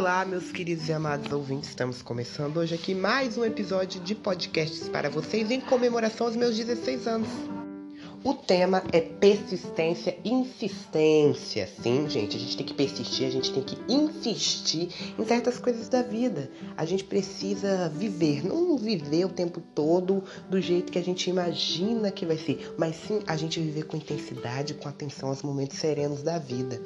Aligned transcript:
Olá, 0.00 0.24
meus 0.24 0.50
queridos 0.50 0.88
e 0.88 0.94
amados 0.94 1.30
ouvintes, 1.30 1.68
estamos 1.68 2.00
começando 2.00 2.56
hoje 2.56 2.74
aqui 2.74 2.94
mais 2.94 3.36
um 3.36 3.44
episódio 3.44 4.00
de 4.00 4.14
podcasts 4.14 4.88
para 4.88 5.10
vocês 5.10 5.50
em 5.50 5.60
comemoração 5.60 6.26
aos 6.26 6.34
meus 6.36 6.56
16 6.56 7.06
anos. 7.06 7.28
O 8.24 8.32
tema 8.32 8.82
é 8.92 9.02
persistência 9.02 10.16
insistência. 10.24 11.68
Sim, 11.82 12.08
gente, 12.08 12.34
a 12.34 12.40
gente 12.40 12.56
tem 12.56 12.64
que 12.64 12.72
persistir, 12.72 13.26
a 13.26 13.30
gente 13.30 13.52
tem 13.52 13.62
que 13.62 13.76
insistir 13.92 14.88
em 15.18 15.24
certas 15.26 15.58
coisas 15.58 15.86
da 15.90 16.00
vida. 16.00 16.50
A 16.78 16.86
gente 16.86 17.04
precisa 17.04 17.90
viver, 17.90 18.42
não 18.42 18.78
viver 18.78 19.26
o 19.26 19.28
tempo 19.28 19.60
todo 19.60 20.24
do 20.48 20.62
jeito 20.62 20.90
que 20.90 20.98
a 20.98 21.04
gente 21.04 21.28
imagina 21.28 22.10
que 22.10 22.24
vai 22.24 22.38
ser, 22.38 22.74
mas 22.78 22.96
sim 22.96 23.20
a 23.26 23.36
gente 23.36 23.60
viver 23.60 23.84
com 23.84 23.98
intensidade, 23.98 24.72
com 24.72 24.88
atenção 24.88 25.28
aos 25.28 25.42
momentos 25.42 25.76
serenos 25.76 26.22
da 26.22 26.38
vida. 26.38 26.80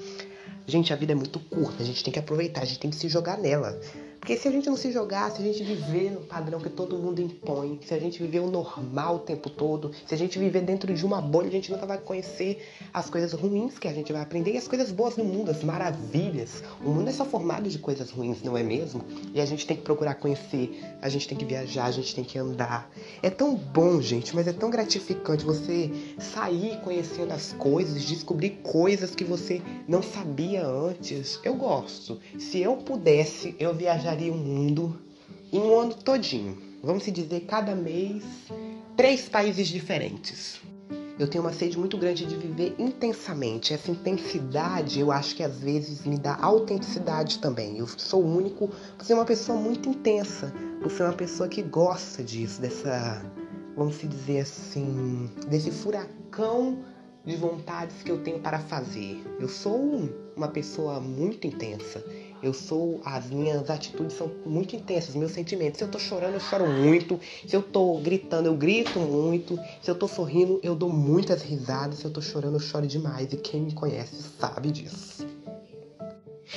Gente, 0.67 0.93
a 0.93 0.97
vida 0.97 1.13
é 1.13 1.15
muito 1.15 1.39
curta, 1.39 1.83
a 1.83 1.87
gente 1.87 2.03
tem 2.03 2.13
que 2.13 2.19
aproveitar, 2.19 2.63
a 2.63 2.65
gente 2.65 2.79
tem 2.79 2.91
que 2.91 2.97
se 2.97 3.09
jogar 3.09 3.37
nela. 3.37 3.79
Porque 4.25 4.39
se 4.39 4.49
a 4.49 4.51
gente 4.51 4.71
não 4.71 4.77
se 4.79 4.91
jogar, 4.91 5.31
se 5.33 5.43
a 5.43 5.45
gente 5.45 5.63
viver 5.63 6.11
no 6.11 6.21
padrão 6.23 6.59
que 6.59 6.71
todo 6.71 6.97
mundo 6.97 7.21
impõe, 7.21 7.79
se 7.85 7.93
a 7.93 7.99
gente 7.99 8.23
viver 8.23 8.41
o 8.41 8.51
normal 8.51 9.17
o 9.17 9.19
tempo 9.19 9.51
todo, 9.51 9.91
se 10.07 10.15
a 10.15 10.17
gente 10.17 10.39
viver 10.39 10.63
dentro 10.63 10.95
de 10.95 11.05
uma 11.05 11.21
bolha, 11.21 11.49
a 11.49 11.51
gente 11.51 11.71
nunca 11.71 11.85
vai 11.85 11.99
conhecer 11.99 12.67
as 12.91 13.11
coisas 13.11 13.35
ruins 13.35 13.79
que 13.79 13.87
a 13.87 13.93
gente 13.93 14.15
vai 14.15 14.23
aprender 14.23 14.53
e 14.53 14.57
as 14.57 14.67
coisas 14.67 14.91
boas 14.91 15.19
no 15.19 15.25
mundo, 15.25 15.51
as 15.51 15.63
maravilhas. 15.63 16.63
O 16.83 16.89
mundo 16.89 17.11
é 17.11 17.13
só 17.13 17.27
formado 17.27 17.69
de 17.69 17.79
coisas 17.79 18.11
ruins, 18.11 18.43
não 18.43 18.57
é 18.57 18.63
mesmo? 18.63 19.05
E 19.35 19.43
a 19.43 19.45
gente 19.45 19.67
tem 19.67 19.77
que 19.77 19.83
procurar 19.83 20.15
conhecer, 20.15 20.83
a 21.03 21.11
gente 21.11 21.29
tem 21.29 21.37
que 21.37 21.45
viajar, 21.45 21.85
a 21.85 21.93
gente 21.93 22.15
tem 22.15 22.25
que 22.25 22.39
andar. 22.39 22.91
É 23.23 23.29
tão 23.29 23.55
bom, 23.55 24.01
gente, 24.01 24.35
mas 24.35 24.49
é 24.49 24.55
tão 24.55 24.71
gratificante 24.71 25.45
você 25.45 25.91
sair 26.19 26.81
conhecendo 26.81 27.35
as 27.35 27.53
coisas, 27.53 28.03
descobrir 28.03 28.61
coisas 28.63 29.15
que 29.15 29.23
você 29.23 29.61
não 29.87 30.03
sabia 30.03 30.67
antes. 30.67 31.39
Eu 31.45 31.57
gosto. 31.57 32.19
Se 32.39 32.63
eu 32.63 32.79
pudesse, 32.79 33.55
eu 33.59 33.75
viajaria 33.75 34.14
o 34.31 34.35
mundo 34.35 34.97
em 35.53 35.59
um 35.59 35.79
ano 35.79 35.95
todinho. 35.95 36.57
Vamos 36.83 37.05
se 37.05 37.11
dizer, 37.11 37.41
cada 37.41 37.75
mês, 37.75 38.23
três 38.97 39.29
países 39.29 39.69
diferentes. 39.69 40.61
Eu 41.17 41.29
tenho 41.29 41.45
uma 41.45 41.53
sede 41.53 41.79
muito 41.79 41.97
grande 41.97 42.27
de 42.27 42.37
viver 42.37 42.75
intensamente. 42.77 43.73
Essa 43.73 43.91
intensidade, 43.91 44.99
eu 44.99 45.13
acho 45.13 45.37
que 45.37 45.43
às 45.45 45.59
vezes 45.59 46.05
me 46.05 46.19
dá 46.19 46.37
autenticidade 46.41 47.39
também. 47.39 47.79
Eu 47.79 47.87
sou 47.87 48.25
único 48.25 48.69
por 48.99 49.05
ser 49.05 49.15
uma 49.15 49.25
pessoa 49.25 49.57
muito 49.59 49.89
intensa, 49.89 50.53
por 50.83 50.91
ser 50.91 51.05
uma 51.05 51.13
pessoa 51.13 51.49
que 51.49 51.63
gosta 51.63 52.23
disso, 52.23 52.61
dessa, 52.61 53.25
vamos 53.77 53.95
se 53.95 54.09
dizer 54.09 54.41
assim, 54.41 55.31
desse 55.49 55.71
furacão 55.71 56.79
de 57.25 57.37
vontades 57.37 58.03
que 58.03 58.11
eu 58.11 58.19
tenho 58.23 58.41
para 58.41 58.59
fazer. 58.59 59.23
Eu 59.39 59.49
sou 59.49 60.11
uma 60.37 60.49
pessoa 60.49 61.01
muito 61.01 61.47
intensa. 61.47 62.05
Eu 62.45 62.53
sou, 62.53 63.01
as 63.07 63.31
minhas 63.31 63.71
atitudes 63.71 64.19
são 64.19 64.31
muito 64.45 64.77
intensas, 64.77 65.15
meus 65.15 65.33
sentimentos. 65.33 65.79
Se 65.79 65.85
eu 65.85 65.91
tô 65.91 65.99
chorando, 65.99 66.35
eu 66.35 66.41
choro 66.41 66.67
muito. 66.67 67.19
Se 67.49 67.57
eu 67.57 67.63
tô 67.63 67.97
gritando, 67.97 68.45
eu 68.45 68.55
grito 68.55 68.99
muito. 68.99 69.59
Se 69.81 69.91
eu 69.91 69.95
tô 69.95 70.07
sorrindo, 70.07 70.61
eu 70.63 70.75
dou 70.75 70.91
muitas 70.91 71.41
risadas. 71.41 72.01
Se 72.01 72.05
eu 72.05 72.11
tô 72.11 72.21
chorando, 72.21 72.57
eu 72.57 72.61
choro 72.61 72.87
demais. 72.87 73.33
E 73.33 73.39
quem 73.39 73.63
me 73.63 73.73
conhece 73.73 74.23
sabe 74.39 74.71
disso. 74.71 75.34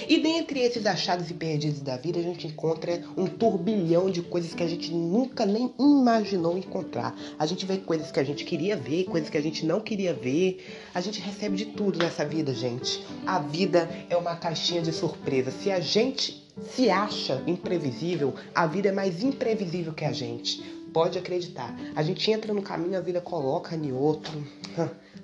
E 0.10 0.20
dentre 0.20 0.62
esses 0.62 0.86
achados 0.86 1.30
e 1.30 1.34
perdidos 1.34 1.82
da 1.82 1.98
vida, 1.98 2.18
a 2.18 2.24
gente 2.24 2.48
encontra 2.48 3.04
um 3.18 3.26
turbilhão 3.26 4.10
de 4.10 4.22
coisas 4.22 4.54
que 4.54 4.64
a 4.64 4.68
gente 4.68 4.90
nunca 4.94 5.46
nem 5.46 5.74
imaginou 5.78 6.58
encontrar. 6.58 7.14
A 7.38 7.46
gente 7.46 7.66
vê 7.66 7.78
coisas 7.78 8.10
que 8.10 8.20
a 8.20 8.24
gente 8.24 8.46
queria 8.46 8.78
ver, 8.78 9.04
coisas 9.04 9.30
que 9.30 9.38
a 9.38 9.42
gente 9.42 9.66
não 9.66 9.82
queria 9.82 10.14
ver. 10.14 10.66
A 10.94 11.02
gente 11.02 11.20
recebe 11.20 11.58
de 11.58 11.66
tudo 11.66 12.00
nessa 12.00 12.24
vida, 12.24 12.54
gente. 12.54 13.06
A 13.26 13.40
vida 13.40 13.90
é 14.10 14.16
uma 14.16 14.38
caixinha 14.38 14.82
de 14.82 14.94
surpresa. 14.94 15.52
Se 15.52 15.70
a 15.70 15.82
gente 15.82 16.42
se 16.74 16.90
acha 16.90 17.44
imprevisível, 17.46 18.34
a 18.56 18.66
vida 18.66 18.88
é 18.88 18.94
mais 18.94 19.22
imprevisível 19.22 19.94
que 19.94 20.06
a 20.06 20.14
gente. 20.14 20.64
Pode 20.94 21.20
acreditar. 21.20 21.78
A 21.96 22.02
gente 22.02 22.32
entra 22.32 22.54
no 22.54 22.62
caminho, 22.62 22.98
a 22.98 23.02
vida 23.02 23.20
coloca 23.20 23.76
em 23.76 23.92
outro. 23.92 24.42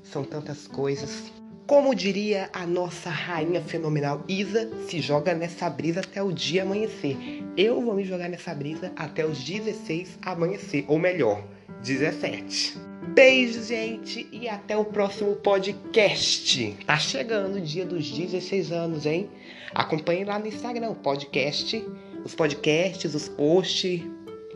São 0.03 0.25
tantas 0.25 0.67
coisas. 0.67 1.31
Como 1.65 1.95
diria 1.95 2.49
a 2.51 2.67
nossa 2.67 3.09
rainha 3.09 3.61
fenomenal 3.61 4.21
Isa, 4.27 4.69
se 4.89 4.99
joga 4.99 5.33
nessa 5.33 5.69
brisa 5.69 6.01
até 6.01 6.21
o 6.21 6.29
dia 6.29 6.63
amanhecer. 6.63 7.17
Eu 7.55 7.81
vou 7.81 7.95
me 7.95 8.03
jogar 8.03 8.27
nessa 8.27 8.53
brisa 8.53 8.91
até 8.97 9.25
os 9.25 9.41
16 9.41 10.19
amanhecer, 10.21 10.83
ou 10.89 10.99
melhor, 10.99 11.41
17. 11.81 12.77
Beijo, 13.13 13.63
gente, 13.63 14.27
e 14.29 14.49
até 14.49 14.75
o 14.75 14.83
próximo 14.83 15.37
podcast. 15.37 16.77
Tá 16.85 16.97
chegando 16.97 17.55
o 17.55 17.61
dia 17.61 17.85
dos 17.85 18.11
16 18.11 18.71
anos, 18.73 19.05
hein? 19.05 19.29
Acompanhe 19.73 20.25
lá 20.25 20.37
no 20.37 20.47
Instagram 20.47 20.89
o 20.89 20.95
podcast, 20.95 21.81
os 22.25 22.35
podcasts, 22.35 23.15
os 23.15 23.29
posts, 23.29 24.01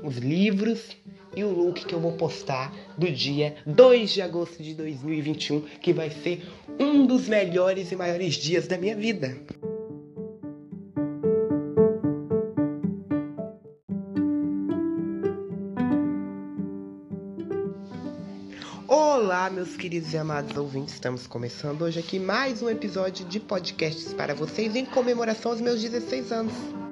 os 0.03 0.17
livros 0.17 0.97
e 1.37 1.43
o 1.43 1.51
look 1.51 1.85
que 1.85 1.93
eu 1.93 1.99
vou 1.99 2.13
postar 2.13 2.73
do 2.97 3.11
dia 3.11 3.57
2 3.63 4.09
de 4.09 4.21
agosto 4.23 4.63
de 4.63 4.73
2021, 4.73 5.61
que 5.79 5.93
vai 5.93 6.09
ser 6.09 6.43
um 6.79 7.05
dos 7.05 7.29
melhores 7.29 7.91
e 7.91 7.95
maiores 7.95 8.33
dias 8.33 8.67
da 8.67 8.75
minha 8.75 8.95
vida. 8.95 9.37
Olá, 18.87 19.47
meus 19.51 19.77
queridos 19.77 20.11
e 20.13 20.17
amados 20.17 20.57
ouvintes, 20.57 20.95
estamos 20.95 21.27
começando 21.27 21.83
hoje 21.83 21.99
aqui 21.99 22.17
mais 22.17 22.63
um 22.63 22.69
episódio 22.69 23.23
de 23.27 23.39
podcasts 23.39 24.11
para 24.11 24.33
vocês 24.33 24.75
em 24.75 24.85
comemoração 24.85 25.51
aos 25.51 25.61
meus 25.61 25.79
16 25.81 26.31
anos. 26.31 26.86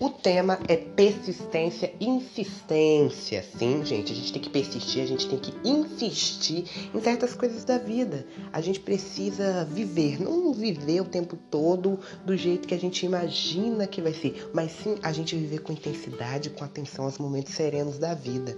O 0.00 0.10
tema 0.10 0.60
é 0.68 0.76
persistência 0.76 1.92
insistência. 2.00 3.44
Sim, 3.58 3.84
gente, 3.84 4.12
a 4.12 4.14
gente 4.14 4.32
tem 4.32 4.40
que 4.40 4.48
persistir, 4.48 5.02
a 5.02 5.06
gente 5.06 5.28
tem 5.28 5.38
que 5.40 5.52
insistir 5.68 6.66
em 6.94 7.00
certas 7.00 7.34
coisas 7.34 7.64
da 7.64 7.78
vida. 7.78 8.24
A 8.52 8.60
gente 8.60 8.78
precisa 8.78 9.64
viver, 9.64 10.22
não 10.22 10.52
viver 10.52 11.00
o 11.00 11.04
tempo 11.04 11.36
todo 11.50 11.98
do 12.24 12.36
jeito 12.36 12.68
que 12.68 12.74
a 12.74 12.78
gente 12.78 13.04
imagina 13.04 13.88
que 13.88 14.00
vai 14.00 14.12
ser, 14.12 14.48
mas 14.54 14.70
sim 14.70 14.96
a 15.02 15.12
gente 15.12 15.34
viver 15.34 15.62
com 15.62 15.72
intensidade, 15.72 16.50
com 16.50 16.62
atenção 16.62 17.06
aos 17.06 17.18
momentos 17.18 17.54
serenos 17.54 17.98
da 17.98 18.14
vida. 18.14 18.56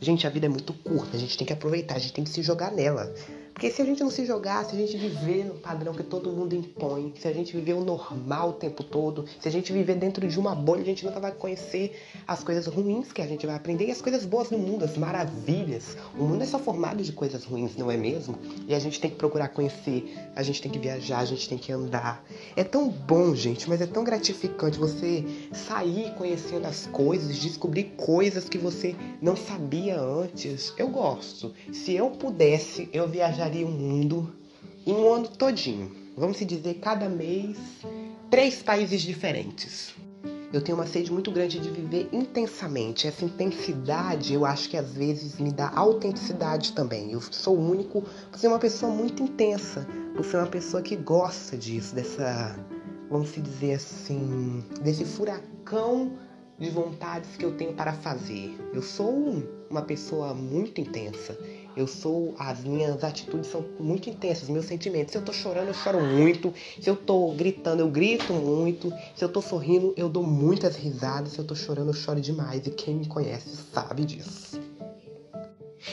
Gente, 0.00 0.24
a 0.24 0.30
vida 0.30 0.46
é 0.46 0.48
muito 0.48 0.72
curta, 0.72 1.16
a 1.16 1.20
gente 1.20 1.36
tem 1.36 1.46
que 1.46 1.52
aproveitar, 1.52 1.96
a 1.96 1.98
gente 1.98 2.12
tem 2.12 2.22
que 2.22 2.30
se 2.30 2.42
jogar 2.42 2.70
nela. 2.70 3.12
Porque 3.52 3.70
se 3.70 3.82
a 3.82 3.84
gente 3.84 4.02
não 4.02 4.10
se 4.10 4.24
jogar, 4.24 4.64
se 4.64 4.74
a 4.74 4.78
gente 4.78 4.96
viver 4.96 5.44
no 5.44 5.54
padrão 5.54 5.92
que 5.92 6.02
todo 6.02 6.32
mundo 6.32 6.54
impõe, 6.54 7.12
se 7.18 7.28
a 7.28 7.32
gente 7.32 7.54
viver 7.54 7.74
o 7.74 7.84
normal 7.84 8.50
o 8.50 8.52
tempo 8.54 8.82
todo, 8.82 9.26
se 9.38 9.46
a 9.46 9.50
gente 9.50 9.72
viver 9.72 9.96
dentro 9.96 10.26
de 10.26 10.38
uma 10.38 10.54
bolha, 10.54 10.80
a 10.80 10.84
gente 10.84 11.04
nunca 11.04 11.20
vai 11.20 11.32
conhecer 11.32 11.94
as 12.26 12.42
coisas 12.42 12.66
ruins 12.66 13.12
que 13.12 13.20
a 13.20 13.26
gente 13.26 13.46
vai 13.46 13.56
aprender 13.56 13.86
e 13.86 13.90
as 13.90 14.00
coisas 14.00 14.24
boas 14.24 14.50
no 14.50 14.58
mundo, 14.58 14.84
as 14.84 14.96
maravilhas. 14.96 15.96
O 16.18 16.24
mundo 16.24 16.42
é 16.42 16.46
só 16.46 16.58
formado 16.58 17.02
de 17.02 17.12
coisas 17.12 17.44
ruins, 17.44 17.76
não 17.76 17.90
é 17.90 17.96
mesmo? 17.96 18.38
E 18.66 18.74
a 18.74 18.78
gente 18.78 19.00
tem 19.00 19.10
que 19.10 19.16
procurar 19.16 19.48
conhecer, 19.48 20.16
a 20.34 20.42
gente 20.42 20.62
tem 20.62 20.70
que 20.70 20.78
viajar, 20.78 21.18
a 21.18 21.26
gente 21.26 21.48
tem 21.48 21.58
que 21.58 21.72
andar. 21.72 22.24
É 22.56 22.64
tão 22.64 22.88
bom, 22.88 23.34
gente, 23.34 23.68
mas 23.68 23.80
é 23.80 23.86
tão 23.86 24.04
gratificante 24.04 24.78
você 24.78 25.24
sair 25.52 26.14
conhecendo 26.14 26.66
as 26.66 26.86
coisas, 26.86 27.36
descobrir 27.36 27.92
coisas 27.96 28.48
que 28.48 28.56
você 28.56 28.96
não 29.20 29.36
sabia 29.36 30.00
antes. 30.00 30.72
Eu 30.78 30.88
gosto. 30.88 31.52
Se 31.72 31.92
eu 31.94 32.10
pudesse, 32.10 32.88
eu 32.92 33.06
viajaria 33.06 33.39
viajaria 33.40 33.66
o 33.66 33.70
mundo 33.70 34.30
em 34.86 34.92
um 34.92 35.14
ano 35.14 35.28
todinho. 35.28 35.90
Vamos 36.16 36.36
se 36.36 36.44
dizer, 36.44 36.74
cada 36.74 37.08
mês, 37.08 37.56
três 38.30 38.62
países 38.62 39.00
diferentes. 39.00 39.94
Eu 40.52 40.60
tenho 40.60 40.76
uma 40.76 40.86
sede 40.86 41.10
muito 41.10 41.30
grande 41.30 41.58
de 41.58 41.70
viver 41.70 42.08
intensamente. 42.12 43.06
Essa 43.06 43.24
intensidade, 43.24 44.34
eu 44.34 44.44
acho 44.44 44.68
que 44.68 44.76
às 44.76 44.92
vezes 44.92 45.38
me 45.38 45.50
dá 45.50 45.72
autenticidade 45.74 46.72
também. 46.72 47.12
Eu 47.12 47.20
sou 47.22 47.56
único 47.56 48.02
por 48.30 48.38
ser 48.38 48.48
uma 48.48 48.58
pessoa 48.58 48.92
muito 48.92 49.22
intensa, 49.22 49.86
por 50.14 50.24
ser 50.24 50.36
uma 50.36 50.46
pessoa 50.46 50.82
que 50.82 50.96
gosta 50.96 51.56
disso, 51.56 51.94
dessa, 51.94 52.54
vamos 53.08 53.30
se 53.30 53.40
dizer 53.40 53.74
assim, 53.74 54.62
desse 54.82 55.04
furacão 55.04 56.12
de 56.58 56.68
vontades 56.68 57.36
que 57.38 57.44
eu 57.44 57.56
tenho 57.56 57.72
para 57.72 57.92
fazer. 57.94 58.54
Eu 58.74 58.82
sou 58.82 59.42
uma 59.70 59.82
pessoa 59.82 60.34
muito 60.34 60.80
intensa. 60.80 61.38
Eu 61.76 61.86
sou, 61.86 62.34
as 62.38 62.60
minhas 62.64 63.02
atitudes 63.04 63.50
são 63.50 63.64
muito 63.78 64.10
intensas, 64.10 64.48
meus 64.48 64.66
sentimentos. 64.66 65.12
Se 65.12 65.18
eu 65.18 65.24
tô 65.24 65.32
chorando, 65.32 65.68
eu 65.68 65.74
choro 65.74 66.00
muito. 66.00 66.52
Se 66.80 66.90
eu 66.90 66.96
tô 66.96 67.32
gritando, 67.32 67.80
eu 67.80 67.88
grito 67.88 68.32
muito. 68.32 68.92
Se 69.14 69.24
eu 69.24 69.28
tô 69.28 69.40
sorrindo, 69.40 69.94
eu 69.96 70.08
dou 70.08 70.22
muitas 70.22 70.76
risadas. 70.76 71.32
Se 71.32 71.38
eu 71.38 71.44
tô 71.44 71.54
chorando, 71.54 71.88
eu 71.88 71.94
choro 71.94 72.20
demais. 72.20 72.66
E 72.66 72.70
quem 72.70 72.96
me 72.96 73.06
conhece 73.06 73.56
sabe 73.72 74.04
disso. 74.04 74.69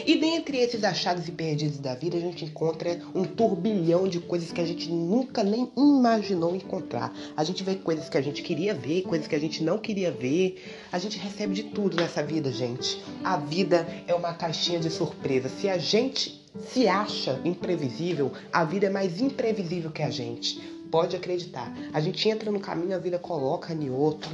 E 0.08 0.16
dentre 0.16 0.60
esses 0.60 0.86
achados 0.86 1.28
e 1.28 1.34
perdidos 1.34 1.80
da 1.80 1.94
vida, 1.94 2.16
a 2.16 2.22
gente 2.22 2.46
encontra 2.46 2.98
um 3.14 3.26
turbilhão 3.26 4.08
de 4.08 4.22
coisas 4.22 4.54
que 4.54 4.62
a 4.62 4.66
gente 4.66 4.90
nunca 4.90 5.44
nem 5.44 5.70
imaginou 5.76 6.56
encontrar. 6.56 7.14
A 7.36 7.44
gente 7.44 7.62
vê 7.62 7.76
coisas 7.76 8.08
que 8.08 8.18
a 8.18 8.22
gente 8.22 8.42
queria 8.42 8.74
ver, 8.74 9.02
coisas 9.02 9.28
que 9.28 9.36
a 9.36 9.40
gente 9.40 9.62
não 9.62 9.78
queria 9.78 10.10
ver. 10.10 10.64
A 10.94 10.98
gente 10.98 11.20
recebe 11.20 11.54
de 11.54 11.64
tudo 11.64 11.98
nessa 11.98 12.24
vida, 12.24 12.50
gente. 12.54 13.04
A 13.22 13.36
vida 13.36 13.86
é 14.08 14.16
uma 14.16 14.34
caixinha 14.34 14.80
de 14.80 14.90
surpresa. 14.90 15.50
Se 15.50 15.68
a 15.68 15.78
gente 15.78 16.42
se 16.72 16.88
acha 16.88 17.42
imprevisível, 17.44 18.32
a 18.54 18.64
vida 18.64 18.86
é 18.86 18.90
mais 18.90 19.20
imprevisível 19.20 19.92
que 19.92 20.04
a 20.04 20.10
gente. 20.10 20.58
Pode 20.90 21.18
acreditar. 21.18 21.70
A 21.92 22.00
gente 22.00 22.30
entra 22.30 22.50
no 22.50 22.62
caminho, 22.62 22.96
a 22.96 23.00
vida 23.00 23.20
coloca 23.20 23.74
em 23.74 23.90
outro. 23.90 24.32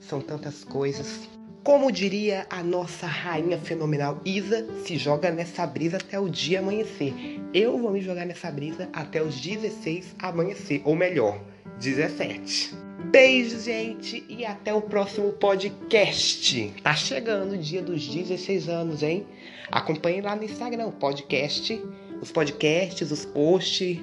São 0.00 0.20
tantas 0.20 0.64
coisas. 0.64 1.20
Como 1.64 1.92
diria 1.92 2.44
a 2.50 2.60
nossa 2.60 3.06
rainha 3.06 3.56
fenomenal 3.56 4.20
Isa, 4.24 4.66
se 4.84 4.96
joga 4.96 5.30
nessa 5.30 5.64
brisa 5.64 5.96
até 5.96 6.18
o 6.18 6.28
dia 6.28 6.58
amanhecer. 6.58 7.14
Eu 7.54 7.78
vou 7.78 7.92
me 7.92 8.00
jogar 8.00 8.26
nessa 8.26 8.50
brisa 8.50 8.88
até 8.92 9.22
os 9.22 9.40
16 9.40 10.16
amanhecer, 10.18 10.82
ou 10.84 10.96
melhor, 10.96 11.40
17. 11.78 12.74
Beijo, 13.12 13.60
gente, 13.60 14.24
e 14.28 14.44
até 14.44 14.74
o 14.74 14.82
próximo 14.82 15.32
podcast. 15.34 16.74
Tá 16.82 16.96
chegando 16.96 17.52
o 17.52 17.58
dia 17.58 17.80
dos 17.80 18.08
16 18.08 18.68
anos, 18.68 19.00
hein? 19.04 19.24
Acompanhe 19.70 20.20
lá 20.20 20.34
no 20.34 20.42
Instagram 20.42 20.88
o 20.88 20.92
podcast, 20.92 21.80
os 22.20 22.32
podcasts, 22.32 23.08
os 23.12 23.24
posts, 23.24 24.00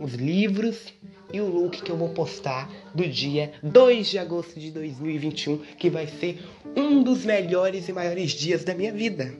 os 0.00 0.14
livros 0.14 0.92
e 1.32 1.40
o 1.40 1.46
look 1.46 1.82
que 1.82 1.90
eu 1.90 1.96
vou 1.96 2.10
postar 2.10 2.70
do 2.94 3.06
dia 3.06 3.52
2 3.62 4.06
de 4.06 4.18
agosto 4.18 4.58
de 4.58 4.70
2021, 4.70 5.58
que 5.78 5.90
vai 5.90 6.06
ser 6.06 6.44
um 6.76 7.02
dos 7.02 7.24
melhores 7.24 7.88
e 7.88 7.92
maiores 7.92 8.32
dias 8.32 8.64
da 8.64 8.74
minha 8.74 8.92
vida. 8.92 9.34